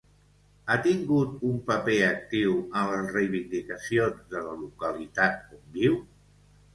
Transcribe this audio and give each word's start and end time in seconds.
Ha 0.67 0.75
tingut 0.85 1.41
un 1.49 1.57
paper 1.67 1.97
actiu 2.07 2.55
en 2.83 2.89
les 2.93 3.11
reivindicacions 3.17 4.23
de 4.33 4.41
la 4.47 4.55
localitat 4.63 5.53
on 5.59 5.61
viu? 5.77 5.99